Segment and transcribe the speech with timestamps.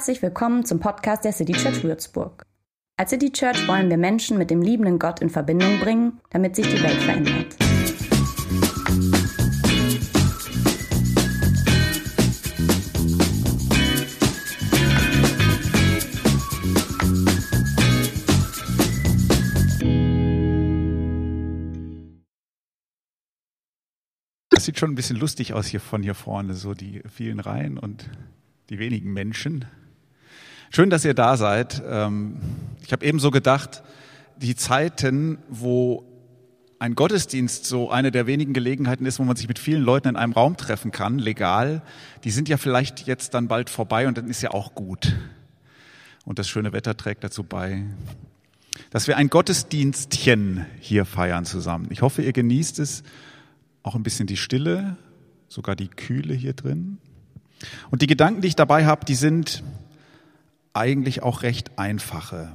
[0.00, 2.46] Herzlich willkommen zum Podcast der City Church Würzburg.
[2.96, 6.66] Als City Church wollen wir Menschen mit dem liebenden Gott in Verbindung bringen, damit sich
[6.66, 7.54] die Welt verändert.
[24.48, 27.76] Das sieht schon ein bisschen lustig aus hier von hier vorne, so die vielen Reihen
[27.76, 28.08] und
[28.70, 29.66] die wenigen Menschen.
[30.72, 31.82] Schön, dass ihr da seid.
[31.84, 32.36] Ähm,
[32.86, 33.82] ich habe ebenso gedacht,
[34.36, 36.04] die Zeiten, wo
[36.78, 40.16] ein Gottesdienst so eine der wenigen Gelegenheiten ist, wo man sich mit vielen Leuten in
[40.16, 41.82] einem Raum treffen kann, legal,
[42.22, 45.16] die sind ja vielleicht jetzt dann bald vorbei und dann ist ja auch gut.
[46.24, 47.82] Und das schöne Wetter trägt dazu bei,
[48.90, 51.88] dass wir ein Gottesdienstchen hier feiern zusammen.
[51.90, 53.02] Ich hoffe, ihr genießt es
[53.82, 54.96] auch ein bisschen die Stille,
[55.48, 56.98] sogar die Kühle hier drin.
[57.90, 59.64] Und die Gedanken, die ich dabei habe, die sind
[60.72, 62.52] eigentlich auch recht einfache.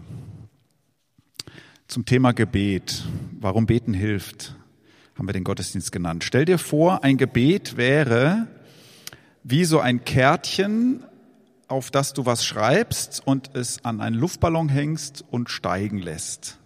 [1.87, 3.03] Zum Thema Gebet,
[3.39, 4.55] warum Beten hilft,
[5.17, 6.23] haben wir den Gottesdienst genannt.
[6.23, 8.47] Stell dir vor, ein Gebet wäre
[9.43, 11.03] wie so ein Kärtchen,
[11.67, 16.57] auf das du was schreibst und es an einen Luftballon hängst und steigen lässt.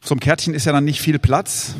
[0.00, 1.74] Zum Kärtchen ist ja dann nicht viel Platz.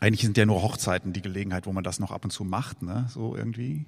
[0.00, 2.82] Eigentlich sind ja nur Hochzeiten die Gelegenheit, wo man das noch ab und zu macht,
[2.82, 3.06] ne?
[3.08, 3.86] so irgendwie.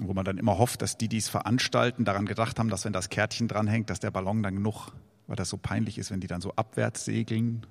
[0.00, 2.92] Wo man dann immer hofft, dass die, die es veranstalten, daran gedacht haben, dass wenn
[2.92, 4.88] das Kärtchen dranhängt, dass der Ballon dann genug,
[5.26, 7.64] weil das so peinlich ist, wenn die dann so abwärts segeln.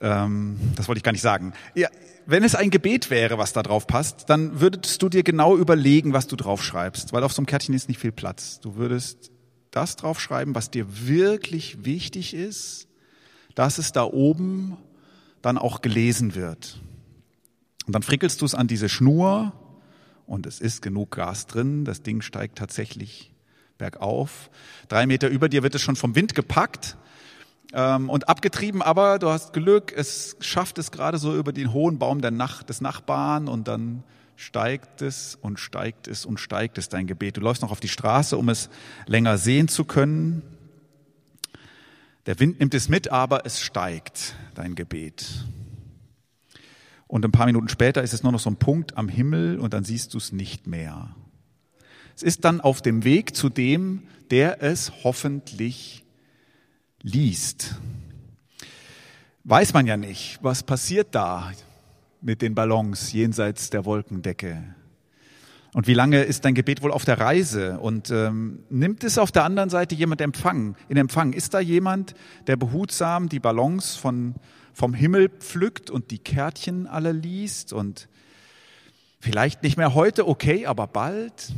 [0.00, 1.54] Ähm, das wollte ich gar nicht sagen.
[1.74, 1.88] Ja,
[2.26, 6.12] wenn es ein Gebet wäre, was da drauf passt, dann würdest du dir genau überlegen,
[6.12, 8.60] was du drauf schreibst, weil auf so einem Kärtchen ist nicht viel Platz.
[8.60, 9.32] Du würdest
[9.70, 12.88] das draufschreiben, was dir wirklich wichtig ist,
[13.54, 14.76] dass es da oben
[15.40, 16.80] dann auch gelesen wird.
[17.86, 19.52] Und dann frickelst du es an diese Schnur
[20.26, 21.84] und es ist genug Gas drin.
[21.84, 23.32] Das Ding steigt tatsächlich
[23.78, 24.50] bergauf.
[24.88, 26.96] Drei Meter über dir wird es schon vom Wind gepackt
[27.72, 31.98] ähm, und abgetrieben, aber du hast Glück, es schafft es gerade so über den hohen
[31.98, 34.04] Baum der Nach des Nachbarn und dann
[34.36, 37.36] steigt es und steigt es und steigt es dein Gebet.
[37.36, 38.70] Du läufst noch auf die Straße, um es
[39.06, 40.42] länger sehen zu können.
[42.26, 45.44] Der Wind nimmt es mit, aber es steigt, dein Gebet.
[47.12, 49.74] Und ein paar Minuten später ist es nur noch so ein Punkt am Himmel und
[49.74, 51.14] dann siehst du es nicht mehr.
[52.16, 56.06] Es ist dann auf dem Weg zu dem, der es hoffentlich
[57.02, 57.78] liest.
[59.44, 61.52] Weiß man ja nicht, was passiert da
[62.22, 64.74] mit den Ballons jenseits der Wolkendecke.
[65.74, 67.78] Und wie lange ist dein Gebet wohl auf der Reise?
[67.78, 71.34] Und ähm, nimmt es auf der anderen Seite jemand Empfang, in Empfang?
[71.34, 72.14] Ist da jemand,
[72.46, 74.34] der behutsam die Ballons von,
[74.72, 77.72] vom Himmel pflückt und die Kärtchen alle liest?
[77.72, 78.08] Und
[79.20, 81.52] vielleicht nicht mehr heute, okay, aber bald?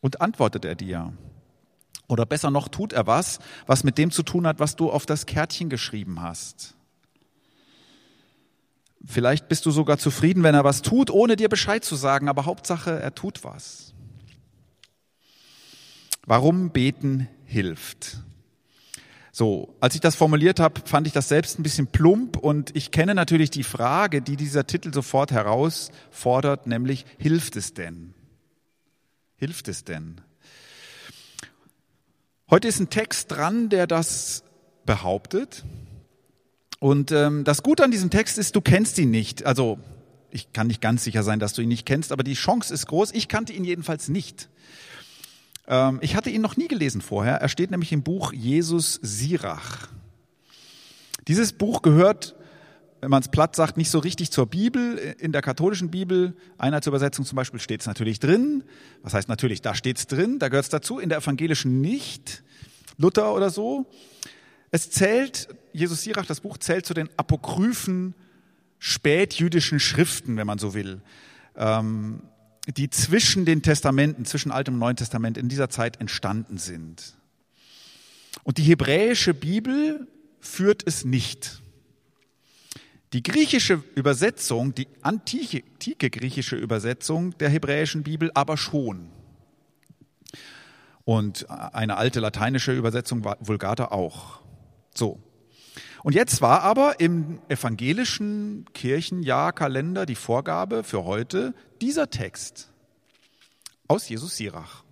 [0.00, 1.12] Und antwortet er dir?
[2.08, 5.06] Oder besser noch, tut er was, was mit dem zu tun hat, was du auf
[5.06, 6.74] das Kärtchen geschrieben hast?
[9.04, 12.44] Vielleicht bist du sogar zufrieden, wenn er was tut, ohne dir Bescheid zu sagen, aber
[12.44, 13.94] Hauptsache, er tut was.
[16.26, 18.18] Warum beten hilft.
[19.32, 22.90] So, als ich das formuliert habe, fand ich das selbst ein bisschen plump und ich
[22.90, 28.14] kenne natürlich die Frage, die dieser Titel sofort herausfordert, nämlich hilft es denn?
[29.36, 30.20] Hilft es denn?
[32.50, 34.42] Heute ist ein Text dran, der das
[34.84, 35.64] behauptet.
[36.80, 39.46] Und ähm, das Gute an diesem Text ist, du kennst ihn nicht.
[39.46, 39.78] Also
[40.30, 42.86] ich kann nicht ganz sicher sein, dass du ihn nicht kennst, aber die Chance ist
[42.86, 43.12] groß.
[43.12, 44.48] Ich kannte ihn jedenfalls nicht.
[45.70, 47.36] Ähm, ich hatte ihn noch nie gelesen vorher.
[47.36, 49.88] Er steht nämlich im Buch Jesus Sirach.
[51.28, 52.34] Dieses Buch gehört,
[53.00, 54.98] wenn man es platt sagt, nicht so richtig zur Bibel.
[55.18, 58.64] In der katholischen Bibel, Einheitsübersetzung zum Beispiel, steht es natürlich drin.
[59.02, 60.98] Was heißt natürlich, da steht es drin, da gehört es dazu.
[60.98, 62.42] In der evangelischen nicht.
[62.98, 63.86] Luther oder so.
[64.72, 68.14] Es zählt, Jesus Sirach, das Buch zählt zu den apokryphen
[68.78, 71.00] spätjüdischen Schriften, wenn man so will,
[71.56, 72.22] ähm,
[72.66, 77.14] die zwischen den Testamenten, zwischen Altem und Neuen Testament in dieser Zeit entstanden sind.
[78.44, 80.06] Und die hebräische Bibel
[80.40, 81.60] führt es nicht.
[83.12, 89.10] Die griechische Übersetzung, die antike, antike griechische Übersetzung der hebräischen Bibel aber schon.
[91.04, 94.40] Und eine alte lateinische Übersetzung Vulgata auch.
[94.94, 95.20] So.
[96.02, 102.70] Und jetzt war aber im evangelischen Kirchenjahrkalender die Vorgabe für heute dieser Text
[103.88, 104.84] aus Jesus Sirach.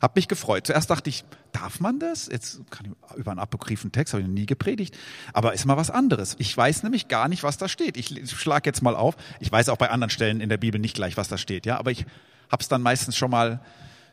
[0.00, 0.66] Hab mich gefreut.
[0.66, 2.26] Zuerst dachte ich, darf man das?
[2.26, 4.96] Jetzt kann ich über einen apokryphen Text habe ich noch nie gepredigt,
[5.32, 6.36] aber ist mal was anderes.
[6.38, 7.96] Ich weiß nämlich gar nicht, was da steht.
[7.96, 9.16] Ich schlage jetzt mal auf.
[9.40, 11.78] Ich weiß auch bei anderen Stellen in der Bibel nicht gleich, was da steht, ja,
[11.78, 12.06] aber ich
[12.50, 13.60] hab's dann meistens schon mal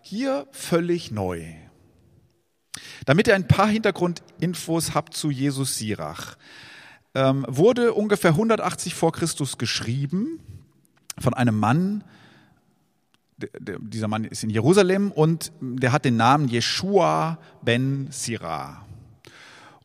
[0.01, 1.53] hier völlig neu.
[3.05, 6.37] Damit ihr ein paar Hintergrundinfos habt zu Jesus Sirach,
[7.15, 10.39] ähm, wurde ungefähr 180 vor Christus geschrieben
[11.19, 12.03] von einem Mann,
[13.61, 18.85] dieser Mann ist in Jerusalem und der hat den Namen Jeshua ben Sirah.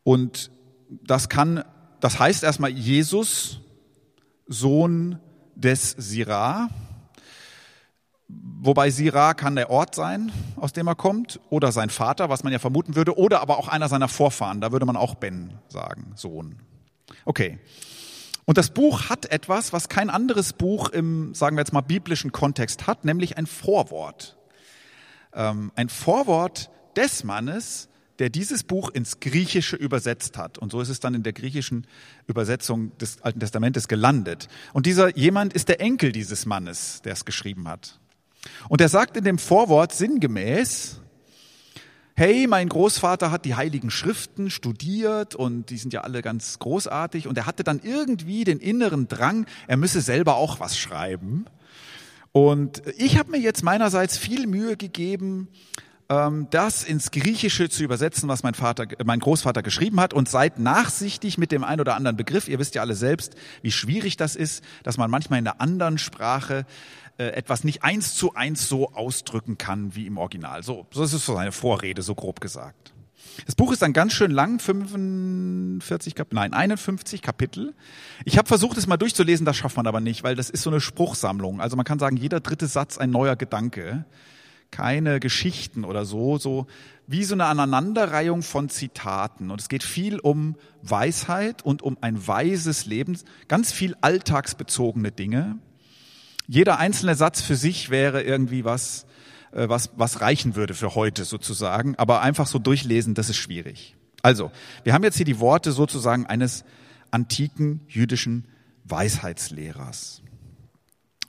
[0.03, 0.51] Und
[0.89, 1.63] das kann,
[1.99, 3.61] das heißt erstmal Jesus,
[4.47, 5.19] Sohn
[5.55, 6.69] des Sirah.
[8.65, 12.53] Wobei Sirah kann der Ort sein, aus dem er kommt, oder sein Vater, was man
[12.53, 14.61] ja vermuten würde, oder aber auch einer seiner Vorfahren.
[14.61, 16.55] Da würde man auch Ben sagen, Sohn.
[17.25, 17.59] Okay.
[18.45, 22.31] Und das Buch hat etwas, was kein anderes Buch im, sagen wir jetzt mal, biblischen
[22.31, 24.37] Kontext hat, nämlich ein Vorwort.
[25.33, 27.89] Ähm, ein Vorwort des Mannes,
[28.19, 30.57] der dieses Buch ins Griechische übersetzt hat.
[30.57, 31.85] Und so ist es dann in der griechischen
[32.27, 34.47] Übersetzung des Alten Testamentes gelandet.
[34.71, 37.99] Und dieser jemand ist der Enkel dieses Mannes, der es geschrieben hat.
[38.69, 41.01] Und er sagt in dem Vorwort sinngemäß,
[42.15, 47.27] hey, mein Großvater hat die heiligen Schriften studiert und die sind ja alle ganz großartig
[47.27, 51.45] und er hatte dann irgendwie den inneren Drang, er müsse selber auch was schreiben.
[52.31, 55.47] Und ich habe mir jetzt meinerseits viel Mühe gegeben,
[56.07, 61.37] das ins Griechische zu übersetzen, was mein Vater, mein Großvater geschrieben hat und seid nachsichtig
[61.37, 62.47] mit dem einen oder anderen Begriff.
[62.47, 65.97] Ihr wisst ja alle selbst, wie schwierig das ist, dass man manchmal in einer anderen
[65.97, 66.65] Sprache
[67.17, 70.63] äh, etwas nicht eins zu eins so ausdrücken kann wie im Original.
[70.63, 72.93] So, so ist es so seine Vorrede, so grob gesagt.
[73.45, 77.73] Das Buch ist dann ganz schön lang, 45 Kapitel, nein, 51 Kapitel.
[78.25, 80.69] Ich habe versucht, es mal durchzulesen, das schafft man aber nicht, weil das ist so
[80.69, 81.61] eine Spruchsammlung.
[81.61, 84.05] Also man kann sagen, jeder dritte Satz ein neuer Gedanke,
[84.73, 86.65] keine Geschichten oder so, so
[87.05, 89.51] wie so eine Aneinanderreihung von Zitaten.
[89.51, 93.15] Und es geht viel um Weisheit und um ein weises Leben,
[93.47, 95.59] ganz viel alltagsbezogene Dinge.
[96.47, 99.05] Jeder einzelne Satz für sich wäre irgendwie was,
[99.51, 101.95] äh, was, was reichen würde für heute sozusagen.
[101.97, 103.95] Aber einfach so durchlesen, das ist schwierig.
[104.23, 104.51] Also,
[104.83, 106.65] wir haben jetzt hier die Worte sozusagen eines
[107.11, 108.47] antiken jüdischen
[108.85, 110.23] Weisheitslehrers.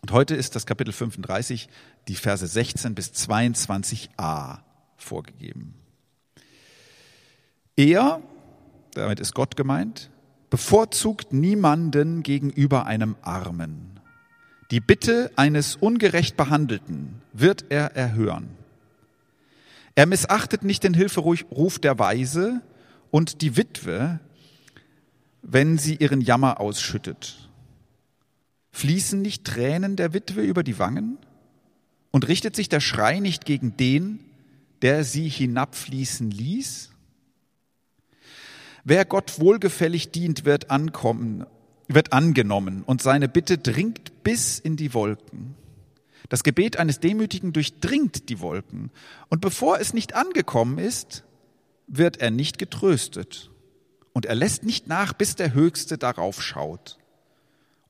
[0.04, 1.66] Und heute ist das Kapitel 35,
[2.08, 4.58] die Verse 16 bis 22a
[4.98, 5.72] vorgegeben.
[7.74, 8.20] Er,
[8.92, 10.10] damit ist Gott gemeint,
[10.50, 13.94] bevorzugt niemanden gegenüber einem Armen
[14.70, 18.50] die Bitte eines ungerecht Behandelten wird er erhören.
[19.94, 22.60] Er missachtet nicht den Hilferuf der Weise
[23.10, 24.20] und die Witwe,
[25.40, 27.48] wenn sie ihren Jammer ausschüttet.
[28.74, 31.18] Fließen nicht Tränen der Witwe über die Wangen?
[32.10, 34.20] Und richtet sich der Schrei nicht gegen den,
[34.82, 36.90] der sie hinabfließen ließ?
[38.84, 41.46] Wer Gott wohlgefällig dient, wird ankommen
[41.88, 45.54] wird angenommen und seine Bitte dringt bis in die Wolken.
[46.28, 48.90] Das Gebet eines Demütigen durchdringt die Wolken.
[49.28, 51.24] Und bevor es nicht angekommen ist,
[51.86, 53.50] wird er nicht getröstet.
[54.14, 56.98] Und er lässt nicht nach, bis der Höchste darauf schaut.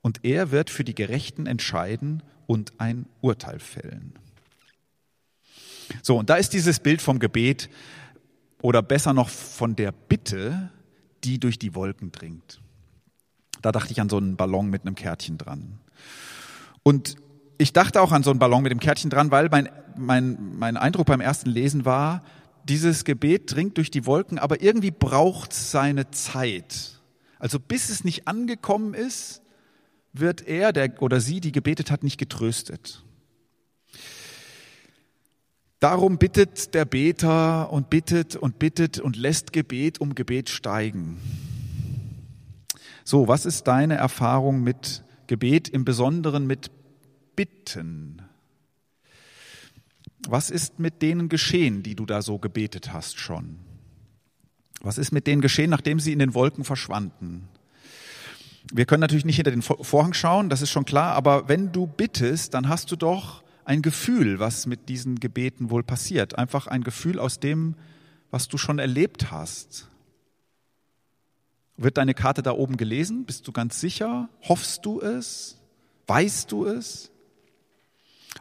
[0.05, 4.13] Und er wird für die Gerechten entscheiden und ein Urteil fällen.
[6.03, 7.71] So, und da ist dieses Bild vom Gebet
[8.61, 10.69] oder besser noch von der Bitte,
[11.23, 12.61] die durch die Wolken dringt.
[13.63, 15.79] Da dachte ich an so einen Ballon mit einem Kärtchen dran.
[16.83, 17.15] Und
[17.57, 20.77] ich dachte auch an so einen Ballon mit dem Kärtchen dran, weil mein, mein, mein
[20.77, 22.23] Eindruck beim ersten Lesen war,
[22.65, 27.01] dieses Gebet dringt durch die Wolken, aber irgendwie braucht es seine Zeit.
[27.39, 29.41] Also bis es nicht angekommen ist,
[30.19, 33.03] wird er der oder sie, die gebetet hat, nicht getröstet.
[35.79, 41.17] Darum bittet der Beter und bittet und bittet und lässt Gebet um Gebet steigen.
[43.03, 46.71] So, was ist deine Erfahrung mit Gebet, im Besonderen mit
[47.35, 48.21] Bitten?
[50.27, 53.59] Was ist mit denen geschehen, die du da so gebetet hast schon?
[54.81, 57.47] Was ist mit denen geschehen, nachdem sie in den Wolken verschwanden?
[58.73, 61.87] Wir können natürlich nicht hinter den Vorhang schauen, das ist schon klar, aber wenn du
[61.87, 66.37] bittest, dann hast du doch ein Gefühl, was mit diesen Gebeten wohl passiert.
[66.37, 67.75] Einfach ein Gefühl aus dem,
[68.31, 69.87] was du schon erlebt hast.
[71.77, 73.25] Wird deine Karte da oben gelesen?
[73.25, 74.29] Bist du ganz sicher?
[74.43, 75.57] Hoffst du es?
[76.07, 77.11] Weißt du es?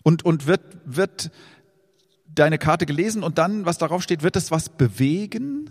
[0.02, 1.30] Und, und wird, wird
[2.26, 5.70] deine Karte gelesen und dann, was darauf steht, wird es was bewegen?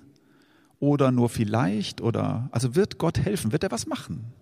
[0.79, 2.01] Oder nur vielleicht?
[2.01, 3.51] Oder, also wird Gott helfen?
[3.51, 4.33] Wird er was machen?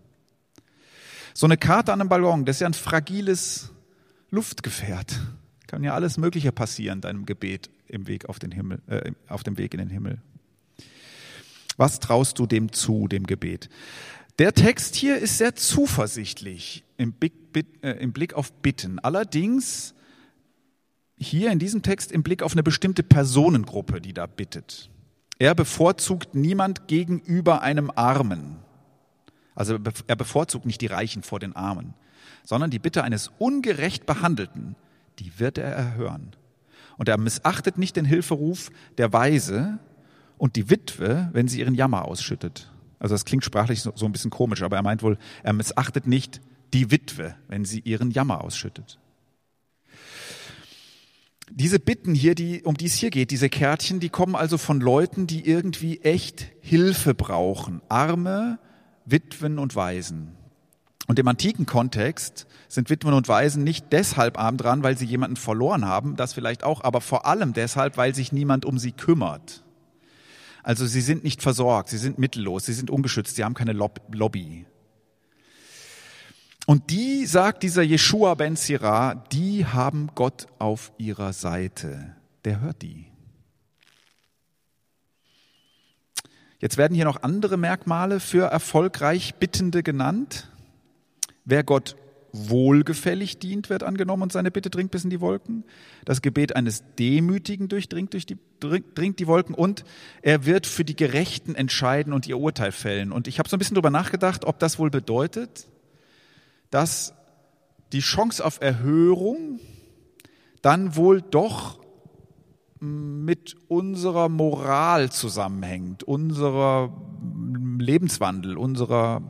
[1.34, 3.72] So eine Karte an einem Ballon, das ist ja ein fragiles
[4.30, 5.20] Luftgefährt.
[5.68, 7.70] Kann ja alles Mögliche passieren, deinem Gebet.
[7.88, 10.22] im Weg auf den Himmel, äh, auf dem Weg in den Himmel.
[11.78, 13.70] Was traust du dem zu, dem Gebet?
[14.40, 19.00] Der Text hier ist sehr zuversichtlich äh, im Blick auf Bitten.
[19.00, 19.94] Allerdings
[21.18, 24.90] hier in diesem Text im Blick auf eine bestimmte Personengruppe, die da bittet.
[25.38, 28.58] Er bevorzugt niemand gegenüber einem Armen.
[29.62, 29.78] Also
[30.08, 31.94] er bevorzugt nicht die Reichen vor den Armen,
[32.44, 34.76] sondern die Bitte eines ungerecht Behandelten,
[35.20, 36.32] die wird er erhören.
[36.98, 39.78] Und er missachtet nicht den Hilferuf der Weise
[40.40, 42.72] und die Witwe, wenn sie ihren Jammer ausschüttet.
[42.98, 46.08] Also das klingt sprachlich so, so ein bisschen komisch, aber er meint wohl, er missachtet
[46.08, 46.42] nicht
[46.74, 48.98] die Witwe, wenn sie ihren Jammer ausschüttet.
[51.52, 54.82] Diese Bitten hier, die, um die es hier geht, diese Kärtchen, die kommen also von
[54.82, 57.84] Leuten, die irgendwie echt Hilfe brauchen.
[57.90, 58.58] Arme,
[59.12, 60.36] Witwen und Waisen.
[61.08, 65.36] Und im antiken Kontext sind Witwen und Waisen nicht deshalb arm dran, weil sie jemanden
[65.36, 69.64] verloren haben, das vielleicht auch, aber vor allem deshalb, weil sich niemand um sie kümmert.
[70.64, 74.66] Also sie sind nicht versorgt, sie sind mittellos, sie sind ungeschützt, sie haben keine Lobby.
[76.66, 82.16] Und die, sagt dieser Jeshua ben Sirah, die haben Gott auf ihrer Seite.
[82.46, 83.11] Der hört die.
[86.62, 90.48] Jetzt werden hier noch andere Merkmale für erfolgreich Bittende genannt.
[91.44, 91.96] Wer Gott
[92.34, 95.64] wohlgefällig dient, wird angenommen und seine Bitte dringt bis in die Wolken.
[96.06, 99.84] Das Gebet eines Demütigen durchdringt durch die, dringt die Wolken und
[100.22, 103.12] er wird für die Gerechten entscheiden und ihr Urteil fällen.
[103.12, 105.68] Und ich habe so ein bisschen darüber nachgedacht, ob das wohl bedeutet,
[106.70, 107.16] dass
[107.92, 109.60] die Chance auf Erhörung
[110.62, 111.81] dann wohl doch
[112.82, 116.92] mit unserer Moral zusammenhängt, unserer
[117.78, 119.22] Lebenswandel, unserer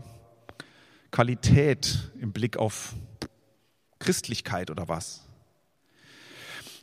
[1.11, 2.95] Qualität im Blick auf
[3.99, 5.27] Christlichkeit oder was.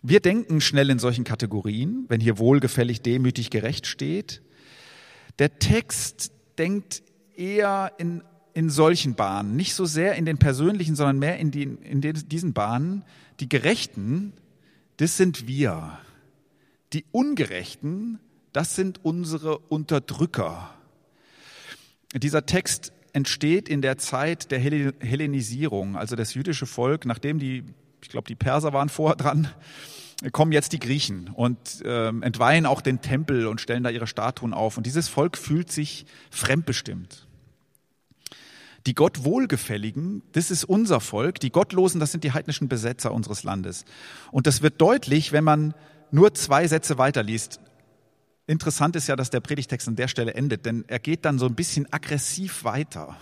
[0.03, 4.43] Wir denken schnell in solchen Kategorien, wenn hier wohlgefällig, demütig, gerecht steht.
[5.39, 7.03] Der Text denkt
[7.35, 8.23] eher in
[8.59, 12.55] in solchen Bahnen, nicht so sehr in den persönlichen, sondern mehr in, die, in diesen
[12.55, 13.05] Bahnen.
[13.39, 14.33] Die Gerechten,
[14.97, 15.97] das sind wir.
[16.93, 18.19] Die Ungerechten,
[18.53, 20.71] das sind unsere Unterdrücker.
[22.15, 27.65] Dieser Text entsteht in der Zeit der Hellenisierung, also das jüdische Volk, nachdem die,
[28.03, 29.49] ich glaube, die Perser waren vorher dran,
[30.33, 34.55] kommen jetzt die Griechen und äh, entweihen auch den Tempel und stellen da ihre Statuen
[34.55, 34.77] auf.
[34.77, 37.27] Und dieses Volk fühlt sich fremdbestimmt.
[38.87, 41.41] Die Gott wohlgefälligen, das ist unser Volk.
[41.41, 43.85] Die Gottlosen, das sind die heidnischen Besetzer unseres Landes.
[44.33, 45.75] Und das wird deutlich, wenn man
[46.11, 47.61] nur zwei Sätze weiterliest.
[48.47, 51.47] Interessant ist ja, dass der Predigtext an der Stelle endet, denn er geht dann so
[51.47, 53.17] ein bisschen aggressiv weiter.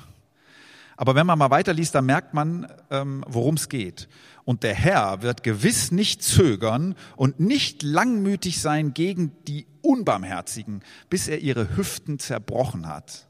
[0.96, 4.08] Aber wenn man mal weiterliest, dann merkt man, ähm, worum es geht.
[4.44, 11.28] Und der Herr wird gewiss nicht zögern und nicht langmütig sein gegen die Unbarmherzigen, bis
[11.28, 13.26] er ihre Hüften zerbrochen hat.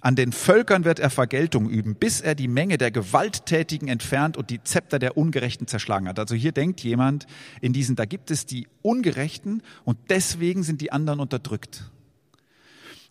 [0.00, 4.50] An den Völkern wird er Vergeltung üben, bis er die Menge der Gewalttätigen entfernt und
[4.50, 6.18] die Zepter der Ungerechten zerschlagen hat.
[6.18, 7.26] Also hier denkt jemand
[7.60, 11.90] in diesen, da gibt es die Ungerechten und deswegen sind die anderen unterdrückt.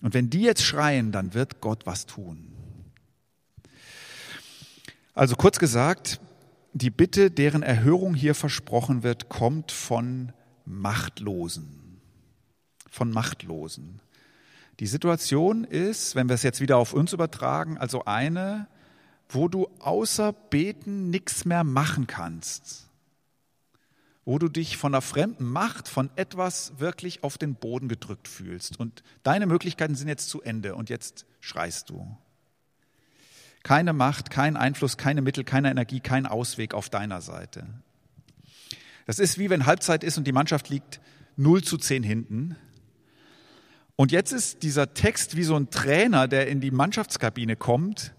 [0.01, 2.47] Und wenn die jetzt schreien, dann wird Gott was tun.
[5.13, 6.21] Also kurz gesagt,
[6.73, 10.31] die Bitte, deren Erhörung hier versprochen wird, kommt von
[10.65, 11.99] Machtlosen.
[12.89, 13.99] Von Machtlosen.
[14.79, 18.67] Die Situation ist, wenn wir es jetzt wieder auf uns übertragen, also eine,
[19.27, 22.87] wo du außer Beten nichts mehr machen kannst.
[24.23, 28.79] Wo du dich von einer fremden Macht, von etwas wirklich auf den Boden gedrückt fühlst.
[28.79, 32.17] Und deine Möglichkeiten sind jetzt zu Ende und jetzt schreist du.
[33.63, 37.67] Keine Macht, kein Einfluss, keine Mittel, keine Energie, kein Ausweg auf deiner Seite.
[39.05, 41.01] Das ist wie wenn Halbzeit ist und die Mannschaft liegt
[41.35, 42.55] 0 zu 10 hinten
[43.99, 48.13] und jetzt ist dieser Text wie so ein Trainer, der in die Mannschaftskabine kommt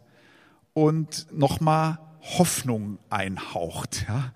[0.74, 4.04] und nochmal Hoffnung einhaucht.
[4.06, 4.30] Ja.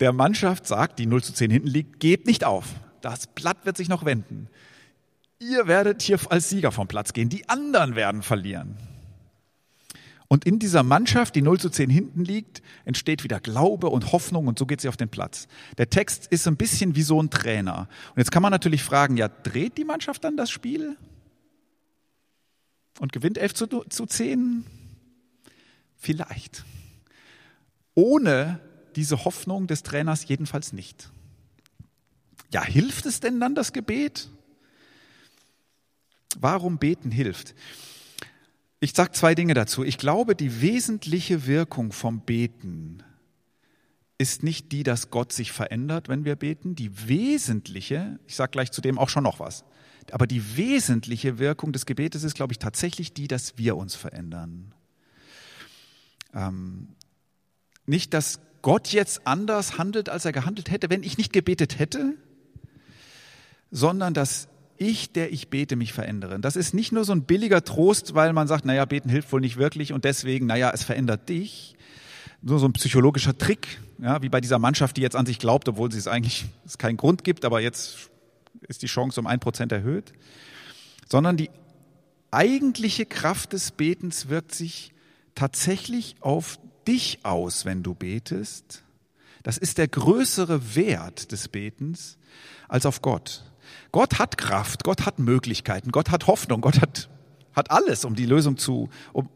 [0.00, 2.66] Der Mannschaft sagt, die 0 zu 10 hinten liegt, geht nicht auf.
[3.00, 4.50] Das Blatt wird sich noch wenden.
[5.38, 7.30] Ihr werdet hier als Sieger vom Platz gehen.
[7.30, 8.76] Die anderen werden verlieren.
[10.34, 14.48] Und in dieser Mannschaft, die 0 zu 10 hinten liegt, entsteht wieder Glaube und Hoffnung
[14.48, 15.46] und so geht sie auf den Platz.
[15.78, 17.88] Der Text ist ein bisschen wie so ein Trainer.
[18.10, 20.96] Und jetzt kann man natürlich fragen, ja, dreht die Mannschaft dann das Spiel?
[22.98, 24.66] Und gewinnt 11 zu, zu 10?
[25.98, 26.64] Vielleicht.
[27.94, 28.58] Ohne
[28.96, 31.10] diese Hoffnung des Trainers jedenfalls nicht.
[32.52, 34.30] Ja, hilft es denn dann das Gebet?
[36.40, 37.54] Warum beten hilft?
[38.84, 39.82] Ich sage zwei Dinge dazu.
[39.82, 43.02] Ich glaube, die wesentliche Wirkung vom Beten
[44.18, 46.74] ist nicht die, dass Gott sich verändert, wenn wir beten.
[46.74, 49.64] Die wesentliche, ich sage gleich zu dem auch schon noch was,
[50.12, 54.74] aber die wesentliche Wirkung des Gebetes ist, glaube ich, tatsächlich die, dass wir uns verändern.
[56.34, 56.88] Ähm,
[57.86, 62.18] nicht, dass Gott jetzt anders handelt, als er gehandelt hätte, wenn ich nicht gebetet hätte,
[63.70, 64.48] sondern dass
[64.78, 66.38] ich, der ich bete, mich verändere.
[66.40, 69.40] Das ist nicht nur so ein billiger Trost, weil man sagt, naja, beten hilft wohl
[69.40, 71.76] nicht wirklich und deswegen, naja, es verändert dich.
[72.42, 75.68] Nur so ein psychologischer Trick, ja, wie bei dieser Mannschaft, die jetzt an sich glaubt,
[75.68, 78.10] obwohl sie es eigentlich es keinen Grund gibt, aber jetzt
[78.68, 80.12] ist die Chance um ein Prozent erhöht.
[81.08, 81.50] Sondern die
[82.30, 84.92] eigentliche Kraft des Betens wirkt sich
[85.34, 88.82] tatsächlich auf dich aus, wenn du betest.
[89.42, 92.18] Das ist der größere Wert des Betens
[92.68, 93.44] als auf Gott.
[93.92, 97.08] Gott hat Kraft, Gott hat Möglichkeiten, Gott hat Hoffnung, Gott hat,
[97.54, 98.88] hat alles, um die Lösung zu.
[99.12, 99.28] Um,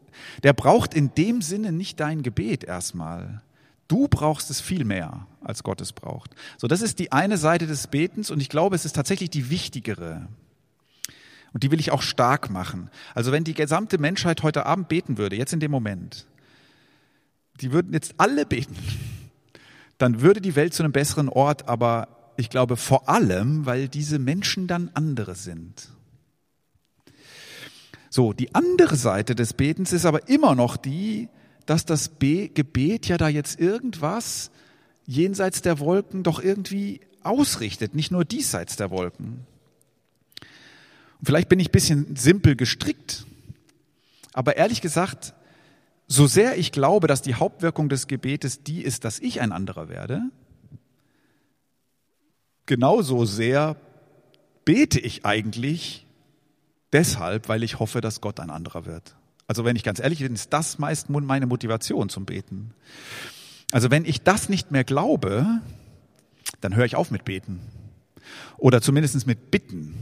[0.43, 3.41] der braucht in dem Sinne nicht dein Gebet erstmal.
[3.87, 6.35] Du brauchst es viel mehr, als Gott es braucht.
[6.57, 9.49] So, das ist die eine Seite des Betens und ich glaube, es ist tatsächlich die
[9.49, 10.27] wichtigere.
[11.53, 12.91] Und die will ich auch stark machen.
[13.15, 16.27] Also wenn die gesamte Menschheit heute Abend beten würde, jetzt in dem Moment,
[17.61, 18.75] die würden jetzt alle beten,
[19.97, 24.17] dann würde die Welt zu einem besseren Ort, aber ich glaube vor allem, weil diese
[24.17, 25.89] Menschen dann andere sind.
[28.09, 31.27] So, die andere Seite des Betens ist aber immer noch die,
[31.65, 34.51] dass das Be Gebet ja da jetzt irgendwas
[35.05, 39.45] jenseits der Wolken doch irgendwie ausrichtet, nicht nur diesseits der Wolken.
[41.19, 43.25] Und vielleicht bin ich ein bisschen simpel gestrickt,
[44.31, 45.33] aber ehrlich gesagt,
[46.07, 49.89] so sehr ich glaube, dass die Hauptwirkung des Gebetes die ist, dass ich ein anderer
[49.89, 50.23] werde,
[52.69, 53.75] genauso sehr
[54.63, 56.05] bete ich eigentlich
[56.93, 59.15] deshalb, weil ich hoffe, dass Gott ein anderer wird.
[59.47, 62.75] Also wenn ich ganz ehrlich bin, ist das meist meine Motivation zum Beten.
[63.71, 65.61] Also wenn ich das nicht mehr glaube,
[66.61, 67.59] dann höre ich auf mit Beten.
[68.57, 69.95] Oder zumindest mit Bitten.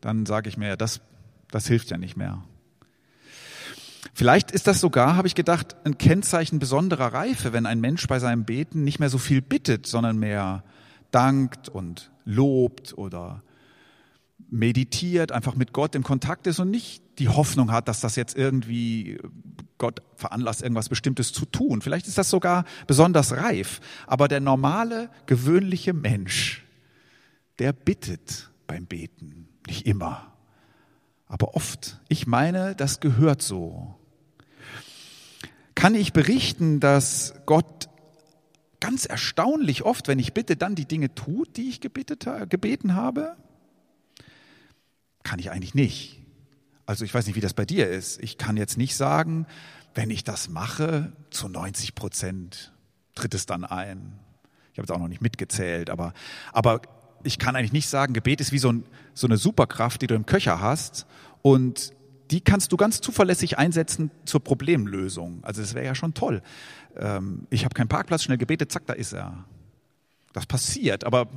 [0.00, 1.00] Dann sage ich mir, das,
[1.50, 2.44] das hilft ja nicht mehr.
[4.14, 8.20] Vielleicht ist das sogar, habe ich gedacht, ein Kennzeichen besonderer Reife, wenn ein Mensch bei
[8.20, 10.62] seinem Beten nicht mehr so viel bittet, sondern mehr
[11.12, 13.42] dankt und lobt oder
[14.50, 18.36] meditiert, einfach mit Gott im Kontakt ist und nicht die Hoffnung hat, dass das jetzt
[18.36, 19.18] irgendwie
[19.78, 21.80] Gott veranlasst, irgendwas Bestimmtes zu tun.
[21.82, 23.80] Vielleicht ist das sogar besonders reif.
[24.06, 26.64] Aber der normale, gewöhnliche Mensch,
[27.58, 29.48] der bittet beim Beten.
[29.66, 30.32] Nicht immer,
[31.26, 32.00] aber oft.
[32.08, 33.94] Ich meine, das gehört so.
[35.74, 37.88] Kann ich berichten, dass Gott
[38.82, 43.36] ganz erstaunlich oft, wenn ich bitte, dann die Dinge tut, die ich gebeten habe?
[45.22, 46.20] Kann ich eigentlich nicht.
[46.84, 48.20] Also ich weiß nicht, wie das bei dir ist.
[48.20, 49.46] Ich kann jetzt nicht sagen,
[49.94, 52.72] wenn ich das mache, zu 90 Prozent
[53.14, 54.18] tritt es dann ein.
[54.72, 56.12] Ich habe es auch noch nicht mitgezählt, aber,
[56.52, 56.82] aber
[57.22, 60.16] ich kann eigentlich nicht sagen, Gebet ist wie so, ein, so eine Superkraft, die du
[60.16, 61.06] im Köcher hast
[61.42, 61.92] und
[62.32, 65.44] die kannst du ganz zuverlässig einsetzen zur Problemlösung.
[65.44, 66.42] Also das wäre ja schon toll.
[66.96, 69.44] Ähm, ich habe keinen Parkplatz, schnell gebetet, zack, da ist er.
[70.32, 71.28] Das passiert, aber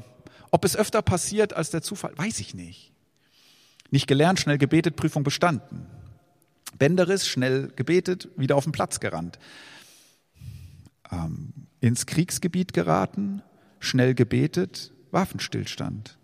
[0.52, 2.94] ob es öfter passiert als der Zufall, weiß ich nicht.
[3.92, 5.86] Nicht gelernt, schnell gebetet, Prüfung bestanden.
[6.80, 9.38] Bänderis, schnell gebetet, wieder auf den Platz gerannt.
[11.12, 13.42] Ähm, ins Kriegsgebiet geraten,
[13.80, 16.18] schnell gebetet, Waffenstillstand.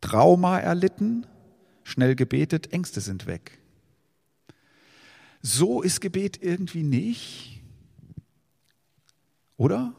[0.00, 1.26] Trauma erlitten,
[1.84, 3.58] schnell gebetet, Ängste sind weg.
[5.48, 7.62] So ist Gebet irgendwie nicht,
[9.56, 9.94] oder?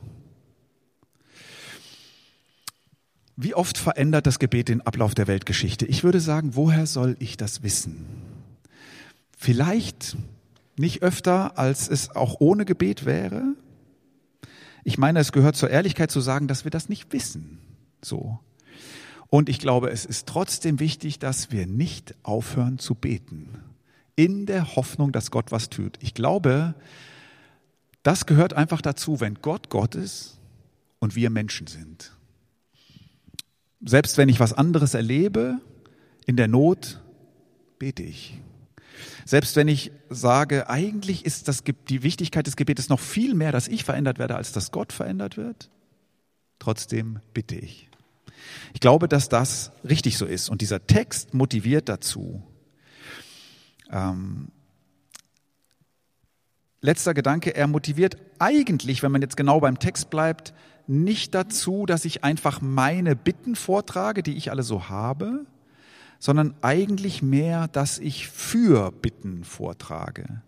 [3.35, 5.88] Wie oft verändert das Gebet den Ablauf der Weltgeschichte?
[5.88, 8.05] Ich würde sagen, woher soll ich das wissen?
[9.35, 10.17] Vielleicht
[10.77, 13.55] nicht öfter, als es auch ohne Gebet wäre.
[14.83, 17.57] Ich meine, es gehört zur Ehrlichkeit zu sagen, dass wir das nicht wissen.
[18.03, 18.38] So.
[19.29, 23.68] Und ich glaube, es ist trotzdem wichtig, dass wir nicht aufhören zu beten.
[24.19, 25.97] In der Hoffnung, dass Gott was tut.
[26.01, 26.75] Ich glaube,
[28.03, 30.41] das gehört einfach dazu, wenn Gott Gott ist
[30.99, 32.12] und wir Menschen sind.
[33.79, 35.62] Selbst wenn ich was anderes erlebe,
[36.25, 36.99] in der Not,
[37.77, 38.38] bete ich.
[39.23, 43.69] Selbst wenn ich sage, eigentlich ist das, die Wichtigkeit des Gebetes noch viel mehr, dass
[43.69, 45.69] ich verändert werde, als dass Gott verändert wird,
[46.60, 47.88] trotzdem bitte ich.
[48.73, 50.49] Ich glaube, dass das richtig so ist.
[50.49, 52.43] Und dieser Text motiviert dazu.
[53.91, 54.49] Ähm,
[56.82, 60.54] letzter Gedanke, er motiviert eigentlich, wenn man jetzt genau beim Text bleibt,
[60.88, 65.45] nicht dazu, dass ich einfach meine Bitten vortrage, die ich alle so habe,
[66.17, 70.41] sondern eigentlich mehr, dass ich für Bitten vortrage.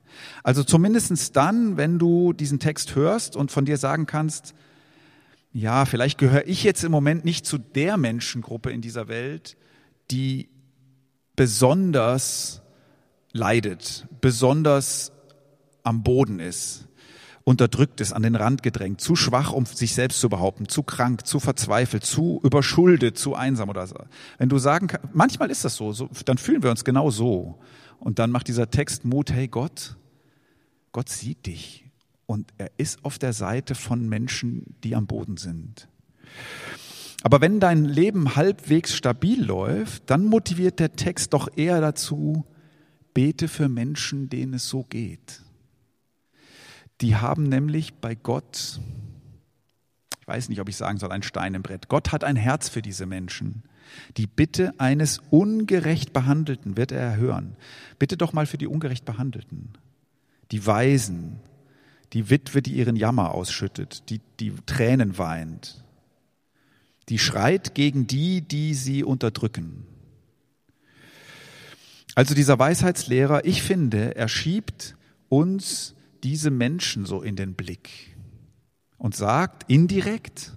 [0.44, 4.54] Also zumindestens dann, wenn du diesen Text hörst und von dir sagen kannst,
[5.54, 9.58] ja, vielleicht gehöre ich jetzt im Moment nicht zu der Menschengruppe in dieser Welt,
[10.10, 10.50] die
[11.36, 12.61] besonders
[13.34, 15.12] leidet, besonders
[15.84, 16.88] am Boden ist,
[17.44, 21.26] unterdrückt ist, an den Rand gedrängt, zu schwach, um sich selbst zu behaupten, zu krank,
[21.26, 23.96] zu verzweifelt, zu überschuldet, zu einsam oder so.
[24.38, 27.60] Wenn du sagen kannst, manchmal ist das so, so, dann fühlen wir uns genau so.
[28.00, 29.96] Und dann macht dieser Text Mut, hey Gott,
[30.92, 31.86] Gott sieht dich
[32.26, 35.88] und er ist auf der Seite von Menschen, die am Boden sind.
[37.24, 42.46] Aber wenn dein Leben halbwegs stabil läuft, dann motiviert der Text doch eher dazu,
[43.14, 45.42] bete für Menschen, denen es so geht.
[47.02, 48.80] Die haben nämlich bei Gott,
[50.20, 51.88] ich weiß nicht, ob ich sagen soll, ein Stein im Brett.
[51.88, 53.64] Gott hat ein Herz für diese Menschen.
[54.18, 57.56] Die Bitte eines ungerecht Behandelten wird er erhören.
[58.00, 59.74] Bitte doch mal für die ungerecht Behandelten.
[60.52, 61.40] Die Weisen,
[62.14, 65.84] die Witwe, die ihren Jammer ausschüttet, die, die Tränen weint,
[67.10, 69.86] die schreit gegen die, die sie unterdrücken.
[72.22, 74.96] Also dieser Weisheitslehrer, ich finde, er schiebt
[75.28, 78.16] uns diese Menschen so in den Blick
[79.00, 80.56] und sagt indirekt,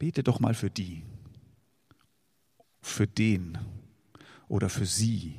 [0.00, 1.04] bete doch mal für die,
[2.82, 3.58] für den
[4.48, 5.36] oder für sie.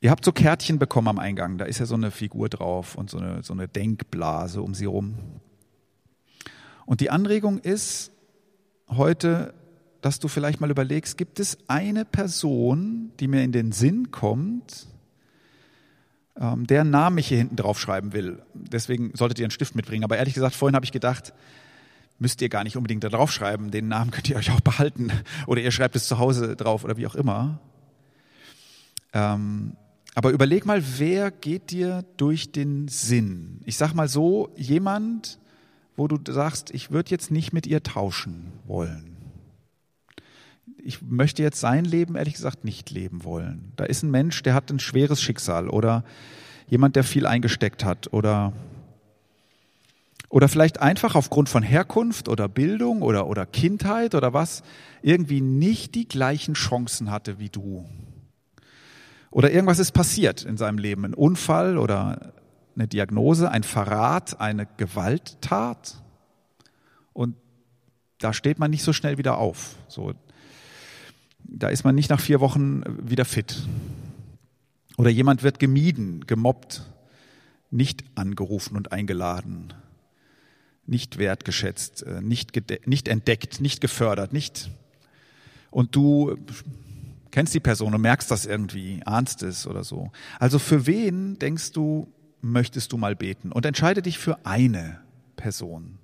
[0.00, 3.10] Ihr habt so Kärtchen bekommen am Eingang, da ist ja so eine Figur drauf und
[3.10, 5.14] so eine, so eine Denkblase um sie rum.
[6.86, 8.12] Und die Anregung ist
[8.88, 9.52] heute,
[10.00, 14.86] dass du vielleicht mal überlegst, gibt es eine Person, die mir in den Sinn kommt,
[16.40, 18.42] ähm, deren Namen ich hier hinten drauf schreiben will.
[18.54, 20.04] Deswegen solltet ihr einen Stift mitbringen.
[20.04, 21.32] Aber ehrlich gesagt, vorhin habe ich gedacht,
[22.18, 23.70] müsst ihr gar nicht unbedingt da drauf schreiben.
[23.70, 25.10] Den Namen könnt ihr euch auch behalten.
[25.46, 27.60] Oder ihr schreibt es zu Hause drauf oder wie auch immer.
[29.12, 29.76] Ähm,
[30.14, 33.60] aber überleg mal, wer geht dir durch den Sinn?
[33.64, 35.38] Ich sag mal so, jemand,
[35.96, 39.17] wo du sagst, ich würde jetzt nicht mit ihr tauschen wollen.
[40.88, 43.74] Ich möchte jetzt sein Leben ehrlich gesagt nicht leben wollen.
[43.76, 46.02] Da ist ein Mensch, der hat ein schweres Schicksal oder
[46.66, 48.54] jemand, der viel eingesteckt hat oder
[50.30, 54.62] oder vielleicht einfach aufgrund von Herkunft oder Bildung oder, oder Kindheit oder was
[55.02, 57.84] irgendwie nicht die gleichen Chancen hatte wie du.
[59.30, 62.32] Oder irgendwas ist passiert in seinem Leben, ein Unfall oder
[62.76, 66.02] eine Diagnose, ein Verrat, eine Gewalttat.
[67.12, 67.36] Und
[68.16, 69.76] da steht man nicht so schnell wieder auf.
[69.88, 70.14] So,
[71.48, 73.66] da ist man nicht nach vier Wochen wieder fit.
[74.96, 76.84] Oder jemand wird gemieden, gemobbt,
[77.70, 79.72] nicht angerufen und eingeladen,
[80.86, 82.52] nicht wertgeschätzt, äh, nicht,
[82.86, 84.70] nicht entdeckt, nicht gefördert, nicht.
[85.70, 86.36] Und du
[87.30, 90.10] kennst die Person und merkst das irgendwie, ahnst es oder so.
[90.38, 93.52] Also für wen denkst du, möchtest du mal beten?
[93.52, 95.00] Und entscheide dich für eine
[95.36, 95.98] Person.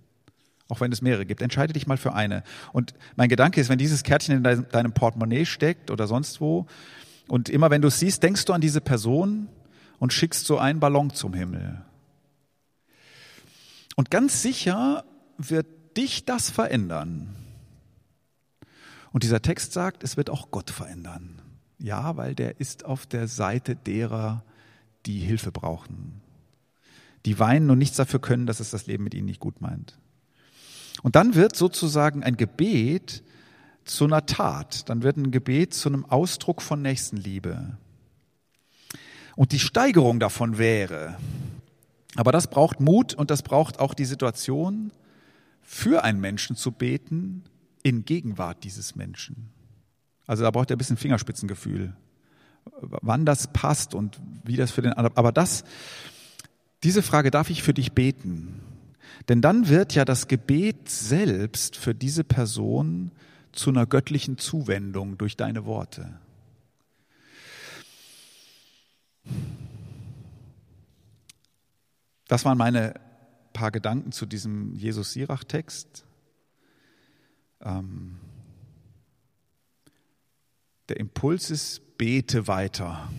[0.69, 2.43] Auch wenn es mehrere gibt, entscheide dich mal für eine.
[2.73, 6.67] Und mein Gedanke ist, wenn dieses Kärtchen in deinem Portemonnaie steckt oder sonst wo,
[7.29, 9.49] und immer wenn du es siehst, denkst du an diese Person
[9.99, 11.83] und schickst so einen Ballon zum Himmel.
[13.97, 15.05] Und ganz sicher
[15.39, 17.35] wird dich das verändern.
[19.13, 21.41] Und dieser Text sagt, es wird auch Gott verändern.
[21.79, 24.43] Ja, weil der ist auf der Seite derer,
[25.07, 26.21] die Hilfe brauchen.
[27.25, 29.99] Die weinen und nichts dafür können, dass es das Leben mit ihnen nicht gut meint.
[31.03, 33.23] Und dann wird sozusagen ein Gebet
[33.85, 34.89] zu einer Tat.
[34.89, 37.77] Dann wird ein Gebet zu einem Ausdruck von Nächstenliebe.
[39.37, 41.17] Und die Steigerung davon wäre,
[42.17, 44.93] aber das braucht Mut und das braucht auch die Situation,
[45.63, 47.43] für einen Menschen zu beten,
[47.83, 49.51] in Gegenwart dieses Menschen.
[50.27, 51.95] Also da braucht er ein bisschen Fingerspitzengefühl,
[52.81, 55.17] wann das passt und wie das für den anderen.
[55.17, 55.65] Aber das,
[56.83, 58.61] diese Frage darf ich für dich beten.
[59.29, 63.11] Denn dann wird ja das Gebet selbst für diese Person
[63.53, 66.19] zu einer göttlichen Zuwendung durch deine Worte.
[72.29, 72.95] Das waren meine
[73.53, 76.05] paar Gedanken zu diesem Jesus-Sirach-Text.
[77.63, 78.19] Ähm,
[80.89, 83.11] der Impuls ist, bete weiter.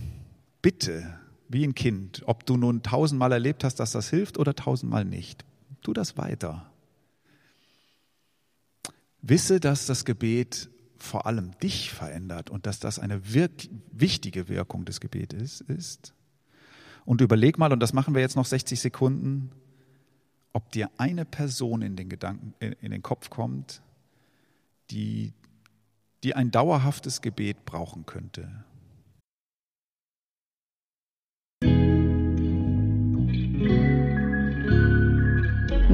[0.61, 2.23] Bitte, wie ein Kind.
[2.25, 5.45] Ob du nun tausendmal erlebt hast, dass das hilft oder tausendmal nicht.
[5.85, 6.65] Tu das weiter.
[9.21, 10.67] Wisse, dass das Gebet
[10.97, 16.15] vor allem dich verändert und dass das eine wirklich wichtige Wirkung des Gebetes ist.
[17.05, 19.51] Und überleg mal, und das machen wir jetzt noch 60 Sekunden,
[20.53, 23.83] ob dir eine Person in den Gedanken, in den Kopf kommt,
[24.89, 25.33] die,
[26.23, 28.65] die ein dauerhaftes Gebet brauchen könnte.